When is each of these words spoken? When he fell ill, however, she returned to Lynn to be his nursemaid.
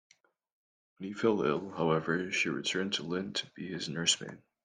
When 0.97 1.07
he 1.09 1.13
fell 1.13 1.43
ill, 1.43 1.69
however, 1.77 2.31
she 2.31 2.49
returned 2.49 2.93
to 2.93 3.03
Lynn 3.03 3.33
to 3.33 3.45
be 3.55 3.67
his 3.71 3.87
nursemaid. 3.87 4.41